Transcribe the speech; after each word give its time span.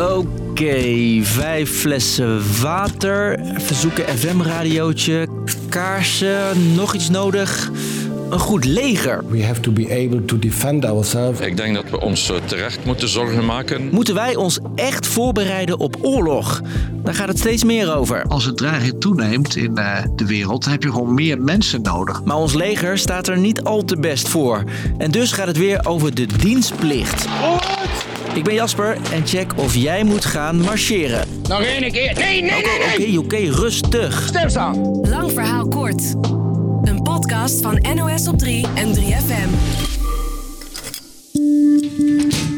Oké, 0.00 1.20
vijf 1.22 1.70
flessen 1.70 2.60
water, 2.60 3.38
verzoeken 3.58 4.18
FM-radiootje, 4.18 5.28
kaarsen, 5.68 6.74
nog 6.74 6.94
iets 6.94 7.08
nodig. 7.08 7.70
Een 8.30 8.38
goed 8.38 8.64
leger. 8.64 9.24
We 9.28 9.44
have 9.44 9.60
to 9.60 9.72
be 9.72 10.06
able 10.06 10.24
to 10.24 10.38
defend 10.38 10.84
ourselves. 10.84 11.46
Ik 11.46 11.56
denk 11.56 11.74
dat 11.74 11.90
we 11.90 12.00
ons 12.00 12.30
eh, 12.30 12.36
terecht 12.44 12.84
moeten 12.84 13.08
zorgen 13.08 13.44
maken. 13.44 13.88
Moeten 13.92 14.14
wij 14.14 14.34
ons 14.34 14.58
echt 14.74 15.06
voorbereiden 15.06 15.78
op 15.78 15.96
oorlog? 16.00 16.60
Daar 16.92 17.14
gaat 17.14 17.28
het 17.28 17.38
steeds 17.38 17.64
meer 17.64 17.94
over. 17.94 18.24
Als 18.28 18.44
het 18.44 18.56
dreiging 18.56 19.00
toeneemt 19.00 19.56
in 19.56 19.72
uh, 19.78 19.98
de 20.16 20.26
wereld, 20.26 20.64
heb 20.64 20.82
je 20.82 20.90
gewoon 20.90 21.14
meer 21.14 21.40
mensen 21.40 21.82
nodig. 21.82 22.24
Maar 22.24 22.36
ons 22.36 22.54
leger 22.54 22.98
staat 22.98 23.28
er 23.28 23.38
niet 23.38 23.62
al 23.62 23.84
te 23.84 23.96
best 23.96 24.28
voor. 24.28 24.64
En 24.98 25.10
dus 25.10 25.32
gaat 25.32 25.46
het 25.46 25.58
weer 25.58 25.80
over 25.86 26.14
de 26.14 26.26
dienstplicht. 26.26 27.26
Ik 28.36 28.44
ben 28.44 28.54
Jasper 28.54 28.96
en 29.12 29.26
check 29.26 29.52
of 29.56 29.74
jij 29.74 30.04
moet 30.04 30.24
gaan 30.24 30.60
marcheren. 30.60 31.28
Nog 31.48 31.62
één 31.62 31.92
keer. 31.92 32.14
Nee, 32.14 32.42
nee, 32.42 32.50
nee, 32.50 32.96
nee. 32.98 33.18
Oké, 33.18 33.36
oké, 33.36 33.50
rustig. 33.50 34.24
Stilstaan. 34.26 35.00
Lang 35.02 35.32
verhaal 35.32 35.68
kort. 35.68 36.14
Een 36.82 37.02
podcast 37.02 37.60
van 37.60 37.86
NOS 37.94 38.28
op 38.28 38.38
3 38.38 38.66
en 38.74 38.94
3FM. 38.94 39.95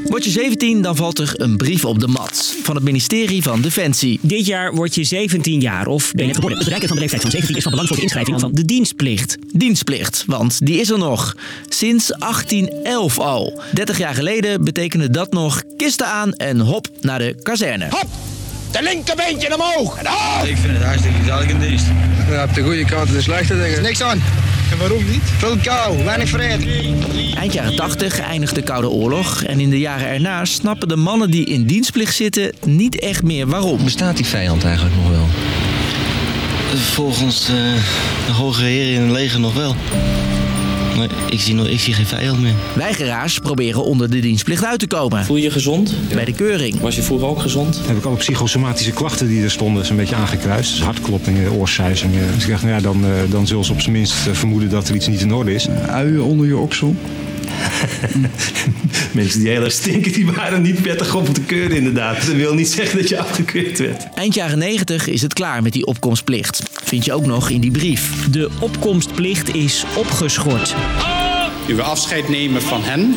Word 0.09 0.25
je 0.25 0.31
17, 0.31 0.83
dan 0.83 0.97
valt 0.97 1.19
er 1.19 1.33
een 1.37 1.57
brief 1.57 1.85
op 1.85 1.99
de 1.99 2.09
mat 2.09 2.57
van 2.63 2.75
het 2.75 2.85
ministerie 2.85 3.43
van 3.43 3.61
Defensie. 3.61 4.19
Dit 4.23 4.47
jaar 4.47 4.75
word 4.75 4.95
je 4.95 5.05
17 5.05 5.61
jaar 5.61 5.87
of 5.87 6.13
ben 6.13 6.27
je 6.27 6.35
geboren. 6.35 6.57
Het 6.57 6.65
bereiken 6.65 6.89
van 6.89 6.97
de 6.97 7.03
leeftijd 7.03 7.23
van 7.23 7.31
17 7.31 7.57
is 7.57 7.63
van 7.63 7.71
belang 7.71 7.89
voor 7.89 7.97
de 7.97 8.03
inschrijving 8.03 8.41
van 8.41 8.53
de 8.53 8.65
dienstplicht. 8.65 9.37
Dienstplicht, 9.53 10.25
want 10.27 10.67
die 10.67 10.81
is 10.81 10.91
er 10.91 10.99
nog. 10.99 11.37
Sinds 11.69 12.07
1811 12.07 13.19
al. 13.19 13.61
30 13.73 13.99
jaar 13.99 14.15
geleden 14.15 14.65
betekende 14.65 15.11
dat 15.11 15.33
nog 15.33 15.63
kisten 15.77 16.07
aan 16.07 16.33
en 16.33 16.61
hop 16.61 16.89
naar 17.01 17.19
de 17.19 17.35
kazerne. 17.43 17.87
Hop! 17.91 18.28
De 18.71 18.83
linkerbeentje 18.83 19.55
omhoog! 19.55 19.99
Ik 20.45 20.57
vind 20.57 20.77
het 20.77 20.83
hartstikke 20.83 21.19
gezellig 21.19 21.49
in 21.49 21.59
dienst. 21.59 21.87
Ja, 22.31 22.45
op 22.45 22.55
de 22.55 22.63
goede 22.63 22.85
kant 22.85 23.09
en 23.09 23.15
de 23.15 23.23
slechte 23.23 23.61
dingen. 23.63 23.83
Niks 23.83 24.03
aan. 24.03 24.23
En 24.71 24.79
waarom 24.79 25.05
niet? 25.05 25.23
Veel 25.39 25.57
kou, 25.63 26.05
weinig 26.05 26.29
vrede. 26.29 26.65
Eind 27.35 27.53
jaren 27.53 27.77
80 27.77 28.21
eindigt 28.21 28.55
de 28.55 28.63
Koude 28.63 28.89
Oorlog 28.89 29.43
en 29.43 29.61
in 29.61 29.71
de 29.71 29.79
jaren 29.79 30.09
erna 30.09 30.45
snappen 30.45 30.89
de 30.89 30.97
mannen 30.97 31.31
die 31.31 31.45
in 31.45 31.67
dienstplicht 31.67 32.15
zitten 32.15 32.53
niet 32.67 32.99
echt 32.99 33.23
meer 33.23 33.47
waarom. 33.47 33.85
Bestaat 33.85 34.17
die 34.17 34.27
vijand 34.27 34.65
eigenlijk 34.65 34.97
nog 34.97 35.11
wel? 35.11 35.27
Volgens 36.93 37.47
de, 37.47 37.77
de 38.27 38.33
hoge 38.33 38.63
heren 38.63 38.95
in 38.95 39.01
het 39.01 39.11
leger 39.11 39.41
nog 39.41 39.55
wel. 39.55 39.75
Maar 40.99 41.09
ik 41.31 41.41
zie, 41.41 41.55
nog, 41.55 41.67
ik 41.67 41.81
zie 41.81 41.95
geen 41.95 42.07
vijand 42.07 42.41
meer. 42.41 42.55
Weigeraars 42.75 43.39
proberen 43.39 43.85
onder 43.85 44.11
de 44.11 44.21
dienstplicht 44.21 44.65
uit 44.65 44.79
te 44.79 44.87
komen. 44.87 45.25
Voel 45.25 45.37
je 45.37 45.43
je 45.43 45.51
gezond? 45.51 45.95
Bij 46.15 46.25
de 46.25 46.33
keuring. 46.33 46.81
Was 46.81 46.97
je 46.97 47.03
vroeger 47.03 47.29
ook 47.29 47.41
gezond? 47.41 47.81
Heb 47.87 47.97
ik 47.97 48.05
alle 48.05 48.17
psychosomatische 48.17 48.93
klachten 48.93 49.29
die 49.29 49.43
er 49.43 49.51
stonden, 49.51 49.83
is 49.83 49.91
een 49.91 49.97
beetje 49.97 50.15
aangekruist. 50.15 50.71
Dus 50.71 50.83
hartkloppingen, 50.83 51.53
oorsuizingen. 51.53 52.27
Dus 52.35 52.45
ik 52.45 52.51
dacht, 52.51 52.63
nou 52.63 52.75
ja, 52.75 52.81
dan, 52.81 53.05
dan 53.31 53.47
zullen 53.47 53.65
ze 53.65 53.73
op 53.73 53.81
zijn 53.81 53.93
minst 53.93 54.13
vermoeden 54.13 54.71
dat 54.71 54.89
er 54.89 54.95
iets 54.95 55.07
niet 55.07 55.21
in 55.21 55.35
orde 55.35 55.55
is. 55.55 55.69
Uien 55.69 56.23
onder 56.23 56.47
je 56.47 56.57
oksel? 56.57 56.97
Mensen 59.13 59.41
die 59.41 59.49
heel 59.49 59.71
stinken, 59.71 60.13
die 60.13 60.27
waren 60.27 60.63
niet 60.63 60.83
prettig 60.83 61.15
om 61.15 61.33
te 61.33 61.41
keuren 61.41 61.77
inderdaad. 61.77 62.27
Dat 62.27 62.35
wil 62.35 62.55
niet 62.55 62.69
zeggen 62.69 62.99
dat 62.99 63.09
je 63.09 63.19
afgekeurd 63.19 63.79
werd. 63.79 64.07
Eind 64.15 64.35
jaren 64.35 64.59
90 64.59 65.07
is 65.07 65.23
het 65.23 65.33
klaar 65.33 65.63
met 65.63 65.73
die 65.73 65.87
opkomstplicht. 65.87 66.63
Vind 66.89 67.05
je 67.05 67.13
ook 67.13 67.27
nog 67.27 67.51
in 67.51 67.61
die 67.61 67.71
brief. 67.71 68.31
De 68.31 68.51
opkomstplicht 68.61 69.55
is 69.55 69.85
opgeschort. 69.97 70.75
Nu 71.69 71.75
we 71.75 71.83
afscheid 71.83 72.29
nemen 72.29 72.63
van 72.63 72.83
hen, 72.83 73.15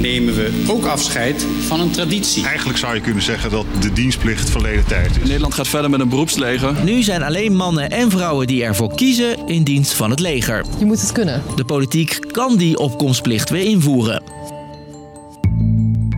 nemen 0.00 0.34
we 0.34 0.64
ook 0.68 0.84
afscheid 0.84 1.46
van 1.66 1.80
een 1.80 1.90
traditie. 1.90 2.44
Eigenlijk 2.46 2.78
zou 2.78 2.94
je 2.94 3.00
kunnen 3.00 3.22
zeggen 3.22 3.50
dat 3.50 3.66
de 3.80 3.92
dienstplicht 3.92 4.50
verleden 4.50 4.86
tijd 4.86 5.10
is. 5.10 5.22
Nederland 5.22 5.54
gaat 5.54 5.68
verder 5.68 5.90
met 5.90 6.00
een 6.00 6.08
beroepsleger. 6.08 6.84
Nu 6.84 7.02
zijn 7.02 7.22
alleen 7.22 7.56
mannen 7.56 7.90
en 7.90 8.10
vrouwen 8.10 8.46
die 8.46 8.64
ervoor 8.64 8.94
kiezen 8.94 9.46
in 9.46 9.62
dienst 9.62 9.92
van 9.92 10.10
het 10.10 10.20
leger. 10.20 10.64
Je 10.78 10.84
moet 10.84 11.00
het 11.00 11.12
kunnen. 11.12 11.42
De 11.56 11.64
politiek 11.64 12.18
kan 12.32 12.56
die 12.56 12.78
opkomstplicht 12.78 13.50
weer 13.50 13.64
invoeren. 13.64 14.22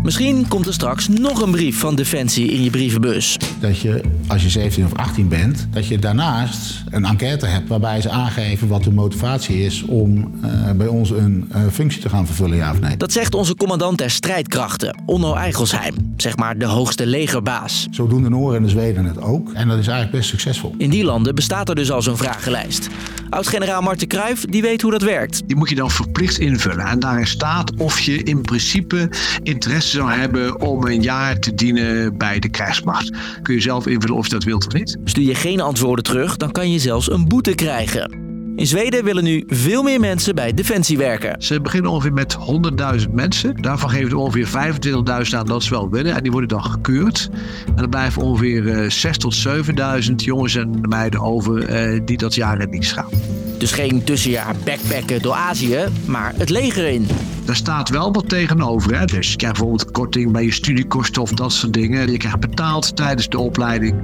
Misschien 0.03 0.49
komt 0.49 0.66
er 0.66 0.72
straks 0.72 1.09
nog 1.09 1.43
een 1.43 1.50
brief 1.50 1.78
van 1.78 1.94
Defensie 1.94 2.50
in 2.50 2.62
je 2.62 2.71
brievenbus. 2.71 3.38
Dat 3.61 3.78
je, 3.78 4.00
als 4.27 4.43
je 4.43 4.49
17 4.49 4.84
of 4.84 4.94
18 4.94 5.28
bent, 5.28 5.69
dat 5.71 5.87
je 5.87 5.99
daarnaast 5.99 6.84
een 6.91 7.05
enquête 7.05 7.47
hebt 7.47 7.69
waarbij 7.69 8.00
ze 8.00 8.10
aangeven 8.10 8.69
wat 8.69 8.84
de 8.84 8.93
motivatie 8.93 9.65
is 9.65 9.83
om 9.83 10.34
uh, 10.44 10.71
bij 10.71 10.87
ons 10.87 11.10
een 11.10 11.50
uh, 11.55 11.60
functie 11.72 12.00
te 12.00 12.09
gaan 12.09 12.27
vervullen, 12.27 12.56
ja 12.56 12.71
of 12.71 12.81
nee. 12.81 12.97
Dat 12.97 13.12
zegt 13.12 13.34
onze 13.34 13.55
commandant 13.55 13.99
der 13.99 14.10
strijdkrachten, 14.10 15.03
Onno 15.06 15.34
Eigelsheim. 15.34 15.94
Zeg 16.16 16.37
maar 16.37 16.59
de 16.59 16.65
hoogste 16.65 17.06
legerbaas. 17.06 17.87
Zo 17.91 18.06
doen 18.06 18.22
de 18.22 18.28
Noren 18.28 18.56
en 18.56 18.62
de 18.62 18.69
Zweden 18.69 19.05
het 19.05 19.21
ook. 19.21 19.53
En 19.53 19.69
dat 19.69 19.78
is 19.78 19.87
eigenlijk 19.87 20.16
best 20.16 20.28
succesvol. 20.28 20.75
In 20.78 20.91
die 20.91 21.05
landen 21.05 21.34
bestaat 21.34 21.69
er 21.69 21.75
dus 21.75 21.91
al 21.91 22.03
zo'n 22.03 22.16
vragenlijst. 22.16 22.89
Oud-generaal 23.30 23.82
Marten 23.82 24.08
Kruijf 24.08 24.44
die 24.44 24.62
weet 24.62 24.82
hoe 24.82 24.91
dat 24.91 25.02
werkt. 25.02 25.42
Die 25.46 25.56
moet 25.56 25.68
je 25.68 25.74
dan 25.74 25.91
verplicht 25.91 26.38
invullen. 26.38 26.86
En 26.86 26.98
daarin 26.98 27.26
staat 27.26 27.74
of 27.76 28.00
je 28.00 28.22
in 28.22 28.41
principe 28.41 29.10
interesse 29.42 29.91
zou 29.91 30.10
hebben 30.10 30.60
om 30.60 30.86
een 30.86 31.02
jaar 31.02 31.38
te 31.38 31.54
dienen 31.54 32.18
bij 32.18 32.38
de 32.38 32.48
krijgsmacht. 32.48 33.10
Kun 33.42 33.54
je 33.54 33.60
zelf 33.60 33.86
invullen 33.86 34.16
of 34.16 34.24
je 34.24 34.32
dat 34.32 34.44
wilt 34.44 34.66
of 34.66 34.72
niet. 34.72 34.96
Stuur 35.04 35.24
je 35.24 35.34
geen 35.34 35.60
antwoorden 35.60 36.04
terug, 36.04 36.36
dan 36.36 36.52
kan 36.52 36.70
je 36.70 36.78
zelfs 36.78 37.10
een 37.10 37.28
boete 37.28 37.54
krijgen. 37.54 38.29
In 38.60 38.66
Zweden 38.66 39.04
willen 39.04 39.25
nu 39.25 39.44
veel 39.47 39.82
meer 39.82 40.00
mensen 40.00 40.34
bij 40.34 40.54
Defensie 40.54 40.98
werken. 40.98 41.43
Ze 41.43 41.60
beginnen 41.60 41.91
ongeveer 41.91 42.12
met 42.12 42.37
100.000 43.00 43.10
mensen. 43.10 43.56
Daarvan 43.56 43.91
geven 43.91 44.10
er 44.10 44.16
ongeveer 44.16 44.47
25.000 44.47 45.37
aan 45.37 45.47
dat 45.47 45.62
ze 45.62 45.71
wel 45.71 45.91
willen. 45.91 46.15
En 46.15 46.22
die 46.22 46.31
worden 46.31 46.48
dan 46.48 46.65
gekeurd. 46.65 47.31
En 47.66 47.76
dan 47.76 47.88
blijven 47.88 48.22
ongeveer 48.22 48.62
uh, 48.62 48.91
6.000 48.91 49.10
tot 49.10 49.48
7.000 50.09 50.15
jongens 50.15 50.54
en 50.54 50.81
meiden 50.88 51.21
over 51.21 51.84
uh, 51.93 52.00
die 52.04 52.16
dat 52.16 52.34
jaar 52.34 52.60
in 52.60 52.71
dienst 52.71 52.93
gaan. 52.93 53.09
Dus 53.59 53.72
geen 53.72 54.04
tussenjaar 54.04 54.54
backpacken 54.65 55.22
door 55.22 55.34
Azië, 55.34 55.84
maar 56.06 56.32
het 56.37 56.50
leger 56.50 56.87
in. 56.87 57.06
Daar 57.44 57.56
staat 57.56 57.88
wel 57.88 58.12
wat 58.12 58.28
tegenover. 58.28 58.98
Hè? 58.98 59.04
Dus 59.04 59.31
je 59.31 59.37
krijgt 59.37 59.56
bijvoorbeeld 59.56 59.91
korting 59.91 60.32
bij 60.32 60.44
je 60.44 60.53
studiekosten 60.53 61.22
of 61.22 61.32
dat 61.32 61.53
soort 61.53 61.72
dingen. 61.72 62.10
Je 62.10 62.16
krijgt 62.16 62.41
betaald 62.41 62.97
tijdens 62.97 63.28
de 63.28 63.38
opleiding. 63.38 63.94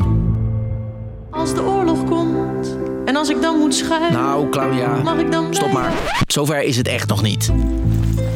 Als 1.31 1.55
de 1.55 1.63
oorlog 1.63 2.05
komt 2.05 2.86
en 3.07 3.17
als 3.17 3.29
ik 3.29 3.43
dan 3.43 3.59
moet 3.59 3.75
schuilen... 3.75 4.13
Nou, 4.13 4.49
Claudia, 4.49 4.97
mag 5.03 5.19
ik 5.19 5.33
dan 5.33 5.55
stop 5.55 5.73
maar. 5.73 5.93
Zover 6.27 6.63
is 6.63 6.77
het 6.77 6.89
echt 6.89 7.09
nog 7.09 7.23
niet. 7.23 7.53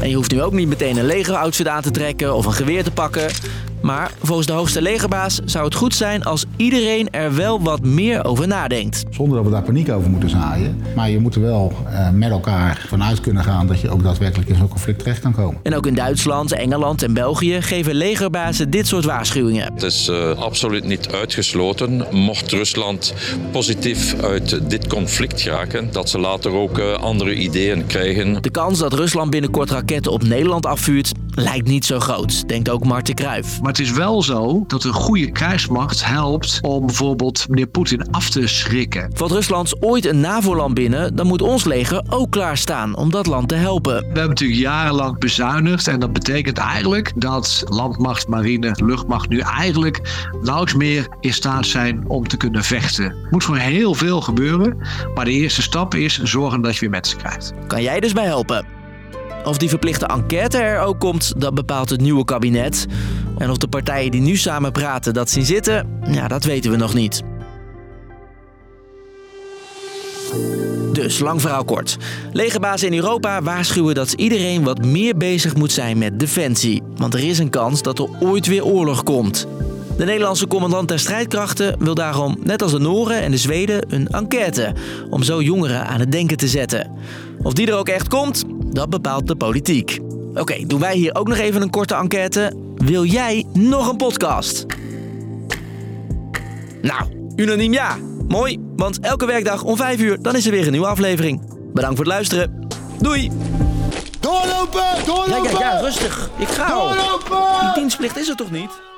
En 0.00 0.08
je 0.08 0.14
hoeft 0.14 0.32
nu 0.32 0.42
ook 0.42 0.52
niet 0.52 0.68
meteen 0.68 0.96
een 0.96 1.06
legeroutfit 1.06 1.68
aan 1.68 1.82
te 1.82 1.90
trekken 1.90 2.34
of 2.34 2.46
een 2.46 2.52
geweer 2.52 2.84
te 2.84 2.90
pakken. 2.90 3.30
Maar 3.82 4.10
volgens 4.22 4.46
de 4.46 4.52
hoogste 4.52 4.82
legerbaas 4.82 5.40
zou 5.44 5.64
het 5.64 5.74
goed 5.74 5.94
zijn 5.94 6.24
als 6.24 6.44
iedereen 6.56 7.10
er 7.10 7.34
wel 7.34 7.62
wat 7.62 7.84
meer 7.84 8.24
over 8.24 8.48
nadenkt. 8.48 9.04
Zonder 9.10 9.36
dat 9.36 9.44
we 9.44 9.50
daar 9.50 9.62
paniek 9.62 9.90
over 9.90 10.10
moeten 10.10 10.30
zaaien. 10.30 10.82
Maar 10.96 11.10
je 11.10 11.18
moet 11.18 11.34
er 11.34 11.40
wel 11.40 11.72
uh, 11.84 12.10
met 12.10 12.30
elkaar 12.30 12.84
vanuit 12.88 13.20
kunnen 13.20 13.44
gaan 13.44 13.66
dat 13.66 13.80
je 13.80 13.90
ook 13.90 14.02
daadwerkelijk 14.02 14.48
in 14.48 14.56
zo'n 14.56 14.68
conflict 14.68 14.98
terecht 14.98 15.20
kan 15.20 15.32
komen. 15.32 15.60
En 15.62 15.74
ook 15.74 15.86
in 15.86 15.94
Duitsland, 15.94 16.52
Engeland 16.52 17.02
en 17.02 17.14
België 17.14 17.62
geven 17.62 17.94
legerbazen 17.94 18.70
dit 18.70 18.86
soort 18.86 19.04
waarschuwingen. 19.04 19.72
Het 19.72 19.82
is 19.82 20.08
uh, 20.08 20.30
absoluut 20.30 20.84
niet 20.84 21.12
uitgesloten, 21.12 22.06
mocht 22.10 22.50
Rusland 22.52 23.14
positief 23.52 24.14
uit 24.22 24.70
dit 24.70 24.86
conflict 24.86 25.40
geraken, 25.40 25.88
dat 25.92 26.08
ze 26.08 26.18
later 26.18 26.52
ook 26.52 26.78
uh, 26.78 26.92
andere 26.92 27.34
ideeën 27.34 27.86
krijgen. 27.86 28.42
De 28.42 28.50
kans 28.50 28.78
dat 28.78 28.92
Rusland 28.92 29.30
binnenkort 29.30 29.70
raketten 29.70 30.12
op 30.12 30.22
Nederland 30.22 30.66
afvuurt 30.66 31.12
lijkt 31.34 31.66
niet 31.66 31.84
zo 31.84 32.00
groot, 32.00 32.48
denkt 32.48 32.70
ook 32.70 32.84
Marten 32.84 33.14
Kruijf. 33.14 33.60
Maar 33.60 33.70
het 33.70 33.80
is 33.80 33.90
wel 33.90 34.22
zo 34.22 34.64
dat 34.66 34.84
een 34.84 34.92
goede 34.92 35.30
krijgsmacht 35.30 36.04
helpt 36.04 36.58
om 36.62 36.86
bijvoorbeeld 36.86 37.48
meneer 37.48 37.66
Poetin 37.66 38.10
af 38.10 38.30
te 38.30 38.46
schrikken. 38.46 39.10
Valt 39.14 39.30
Rusland 39.30 39.82
ooit 39.82 40.06
een 40.06 40.20
NAVO-land 40.20 40.74
binnen, 40.74 41.16
dan 41.16 41.26
moet 41.26 41.42
ons 41.42 41.64
leger 41.64 42.02
ook 42.08 42.30
klaarstaan 42.30 42.96
om 42.96 43.10
dat 43.10 43.26
land 43.26 43.48
te 43.48 43.54
helpen. 43.54 43.94
We 43.94 44.04
hebben 44.04 44.28
natuurlijk 44.28 44.60
jarenlang 44.60 45.18
bezuinigd 45.18 45.88
en 45.88 46.00
dat 46.00 46.12
betekent 46.12 46.58
eigenlijk 46.58 47.12
dat 47.14 47.62
landmacht, 47.66 48.28
marine, 48.28 48.72
luchtmacht 48.84 49.28
nu 49.28 49.38
eigenlijk 49.38 50.28
nauwelijks 50.42 50.74
meer 50.74 51.08
in 51.20 51.32
staat 51.32 51.66
zijn 51.66 52.08
om 52.08 52.28
te 52.28 52.36
kunnen 52.36 52.64
vechten. 52.64 53.04
Er 53.04 53.28
moet 53.30 53.44
gewoon 53.44 53.60
heel 53.60 53.94
veel 53.94 54.20
gebeuren, 54.20 54.78
maar 55.14 55.24
de 55.24 55.30
eerste 55.30 55.62
stap 55.62 55.94
is 55.94 56.22
zorgen 56.22 56.62
dat 56.62 56.74
je 56.74 56.80
weer 56.80 56.90
mensen 56.90 57.18
krijgt. 57.18 57.52
Kan 57.66 57.82
jij 57.82 58.00
dus 58.00 58.12
bij 58.12 58.24
helpen? 58.24 58.79
Of 59.44 59.58
die 59.58 59.68
verplichte 59.68 60.06
enquête 60.06 60.58
er 60.58 60.80
ook 60.80 61.00
komt, 61.00 61.32
dat 61.36 61.54
bepaalt 61.54 61.90
het 61.90 62.00
nieuwe 62.00 62.24
kabinet. 62.24 62.86
En 63.38 63.50
of 63.50 63.56
de 63.56 63.68
partijen 63.68 64.10
die 64.10 64.20
nu 64.20 64.36
samen 64.36 64.72
praten 64.72 65.14
dat 65.14 65.30
zien 65.30 65.44
zitten, 65.44 66.00
ja, 66.10 66.28
dat 66.28 66.44
weten 66.44 66.70
we 66.70 66.76
nog 66.76 66.94
niet. 66.94 67.22
Dus, 70.92 71.18
lang 71.18 71.40
verhaal 71.40 71.64
kort. 71.64 71.96
Legerbazen 72.32 72.88
in 72.88 72.94
Europa 72.94 73.42
waarschuwen 73.42 73.94
dat 73.94 74.12
iedereen 74.12 74.64
wat 74.64 74.84
meer 74.84 75.16
bezig 75.16 75.54
moet 75.54 75.72
zijn 75.72 75.98
met 75.98 76.20
defensie. 76.20 76.82
Want 76.96 77.14
er 77.14 77.24
is 77.24 77.38
een 77.38 77.50
kans 77.50 77.82
dat 77.82 77.98
er 77.98 78.08
ooit 78.20 78.46
weer 78.46 78.64
oorlog 78.64 79.02
komt. 79.02 79.46
De 79.96 80.04
Nederlandse 80.04 80.46
commandant 80.46 80.88
der 80.88 80.98
strijdkrachten 80.98 81.76
wil 81.78 81.94
daarom, 81.94 82.36
net 82.42 82.62
als 82.62 82.72
de 82.72 82.78
Noren 82.78 83.20
en 83.20 83.30
de 83.30 83.36
Zweden, 83.36 83.94
een 83.94 84.08
enquête. 84.08 84.72
Om 85.10 85.22
zo 85.22 85.42
jongeren 85.42 85.86
aan 85.86 86.00
het 86.00 86.12
denken 86.12 86.36
te 86.36 86.48
zetten. 86.48 86.90
Of 87.42 87.52
die 87.52 87.66
er 87.66 87.76
ook 87.76 87.88
echt 87.88 88.08
komt, 88.08 88.44
dat 88.72 88.90
bepaalt 88.90 89.26
de 89.26 89.36
politiek. 89.36 89.98
Oké, 90.34 90.66
doen 90.66 90.80
wij 90.80 90.94
hier 90.96 91.14
ook 91.14 91.28
nog 91.28 91.38
even 91.38 91.62
een 91.62 91.70
korte 91.70 91.94
enquête? 91.94 92.52
Wil 92.76 93.04
jij 93.04 93.46
nog 93.52 93.88
een 93.88 93.96
podcast? 93.96 94.66
Nou, 96.82 97.32
unaniem 97.36 97.72
ja. 97.72 97.96
Mooi, 98.28 98.58
want 98.76 99.00
elke 99.00 99.26
werkdag 99.26 99.62
om 99.62 99.76
5 99.76 100.00
uur 100.00 100.22
dan 100.22 100.36
is 100.36 100.44
er 100.46 100.50
weer 100.50 100.64
een 100.64 100.72
nieuwe 100.72 100.86
aflevering. 100.86 101.42
Bedankt 101.72 101.96
voor 101.96 102.04
het 102.04 102.14
luisteren. 102.14 102.68
Doei! 103.00 103.30
Doorlopen! 104.20 105.04
Doorlopen! 105.06 105.52
Ja, 105.52 105.58
ja, 105.58 105.74
ja, 105.74 105.80
rustig. 105.80 106.30
Ik 106.38 106.48
ga 106.48 106.72
al. 106.72 106.88
Doorlopen! 106.88 107.60
Die 107.60 107.74
dienstplicht 107.74 108.16
is 108.16 108.28
er 108.28 108.36
toch 108.36 108.50
niet? 108.50 108.89